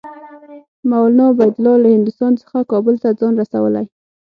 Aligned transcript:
مولنا 0.91 1.23
عبیدالله 1.31 1.75
له 1.83 1.87
هندوستان 1.95 2.31
څخه 2.41 2.57
کابل 2.71 2.95
ته 3.03 3.09
ځان 3.19 3.33
رسولی. 3.41 3.85